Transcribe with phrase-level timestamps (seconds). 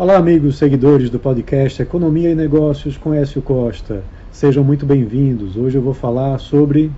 [0.00, 4.02] Olá, amigos seguidores do podcast Economia e Negócios com Écio Costa.
[4.32, 5.58] Sejam muito bem-vindos.
[5.58, 6.90] Hoje eu vou falar sobre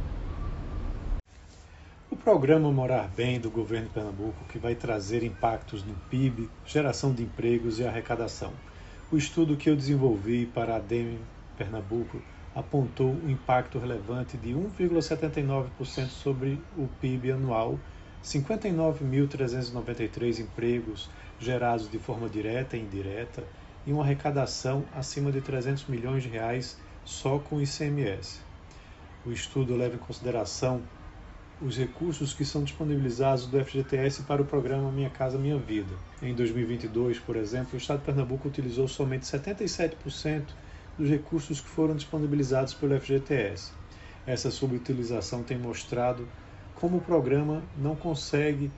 [2.09, 7.13] o programa Morar Bem do governo de Pernambuco, que vai trazer impactos no PIB, geração
[7.13, 8.53] de empregos e arrecadação.
[9.11, 11.19] O estudo que eu desenvolvi para a DEM
[11.59, 12.23] Pernambuco
[12.55, 17.81] apontou um impacto relevante de 1,79% sobre o PIB anual
[18.23, 21.11] 59.393 empregos
[21.41, 23.43] gerados de forma direta e indireta
[23.85, 28.41] e uma arrecadação acima de 300 milhões de reais só com o ICMS.
[29.27, 30.83] O estudo leva em consideração
[31.61, 35.95] os recursos que são disponibilizados do FGTS para o programa Minha Casa Minha Vida.
[36.21, 40.43] Em 2022, por exemplo, o Estado de Pernambuco utilizou somente 77%
[40.99, 43.73] dos recursos que foram disponibilizados pelo FGTS.
[44.27, 46.27] Essa subutilização tem mostrado
[46.83, 48.69] como o programa não consegue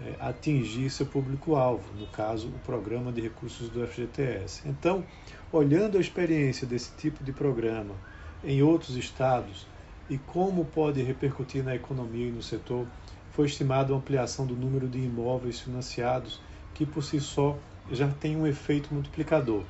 [0.00, 4.62] é, atingir seu público-alvo, no caso, o programa de recursos do FGTS.
[4.64, 5.04] Então,
[5.50, 7.96] olhando a experiência desse tipo de programa
[8.44, 9.66] em outros estados
[10.08, 12.86] e como pode repercutir na economia e no setor,
[13.32, 16.40] foi estimada a ampliação do número de imóveis financiados,
[16.74, 17.58] que por si só
[17.90, 19.64] já tem um efeito multiplicador,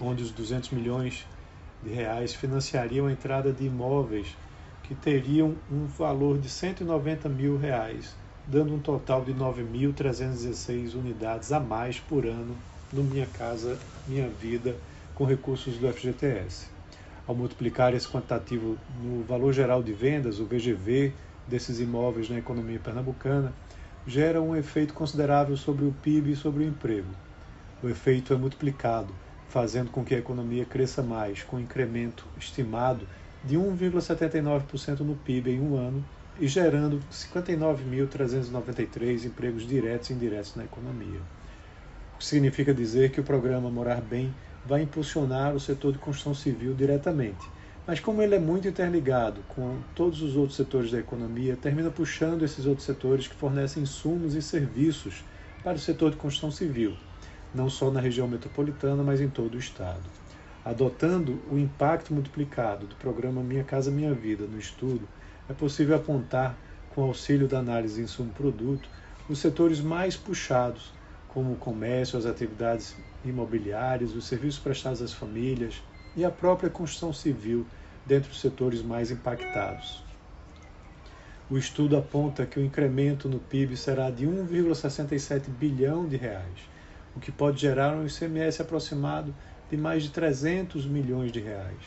[0.00, 1.26] onde os 200 milhões
[1.82, 4.34] de reais financiariam a entrada de imóveis
[4.86, 8.14] que teriam um valor de 190 mil reais,
[8.46, 12.56] dando um total de 9.316 unidades a mais por ano
[12.92, 14.76] no Minha Casa Minha Vida
[15.14, 16.68] com recursos do FGTS.
[17.26, 21.12] Ao multiplicar esse quantitativo no valor geral de vendas, o VGV,
[21.48, 23.52] desses imóveis na economia pernambucana,
[24.06, 27.08] gera um efeito considerável sobre o PIB e sobre o emprego.
[27.82, 29.12] O efeito é multiplicado,
[29.48, 33.06] fazendo com que a economia cresça mais, com incremento estimado
[33.46, 36.02] de 1,79% no PIB em um ano
[36.38, 41.20] e gerando 59.393 empregos diretos e indiretos na economia.
[42.14, 46.34] O que significa dizer que o programa Morar Bem vai impulsionar o setor de construção
[46.34, 47.46] civil diretamente.
[47.86, 52.44] Mas como ele é muito interligado com todos os outros setores da economia, termina puxando
[52.44, 55.24] esses outros setores que fornecem insumos e serviços
[55.62, 56.96] para o setor de construção civil,
[57.54, 60.02] não só na região metropolitana, mas em todo o estado.
[60.66, 65.06] Adotando o impacto multiplicado do programa Minha Casa Minha Vida no estudo,
[65.48, 66.58] é possível apontar,
[66.92, 68.88] com auxílio da análise insumo-produto,
[69.30, 70.92] os setores mais puxados,
[71.28, 75.80] como o comércio, as atividades imobiliárias, os serviços prestados às famílias
[76.16, 77.64] e a própria construção civil,
[78.04, 80.02] dentre os setores mais impactados.
[81.48, 86.58] O estudo aponta que o incremento no PIB será de 1,67 bilhão de reais,
[87.16, 89.34] o que pode gerar um ICMS aproximado
[89.70, 91.82] de mais de 300 milhões de reais,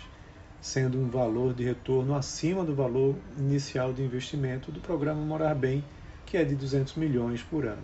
[0.59, 5.83] sendo um valor de retorno acima do valor inicial de investimento do programa Morar Bem,
[6.25, 7.83] que é de 200 milhões por ano.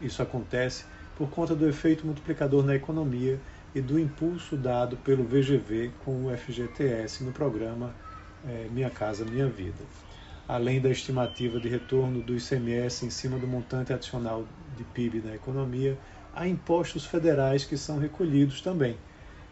[0.00, 0.84] Isso acontece
[1.16, 3.38] por conta do efeito multiplicador na economia
[3.74, 7.94] e do impulso dado pelo VGV com o FGTS no programa
[8.46, 9.84] é, Minha Casa Minha Vida.
[10.48, 14.46] Além da estimativa de retorno do ICMS em cima do montante adicional
[14.76, 15.98] de PIB na economia,
[16.34, 18.96] há impostos federais que são recolhidos também,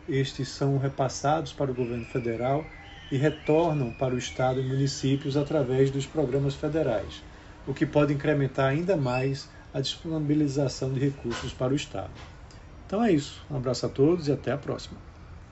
[0.09, 2.67] estes são repassados para o governo federal
[3.11, 7.23] e retornam para o Estado e municípios através dos programas federais,
[7.67, 12.11] o que pode incrementar ainda mais a disponibilização de recursos para o Estado.
[12.87, 13.43] Então é isso.
[13.51, 15.14] Um abraço a todos e até a próxima.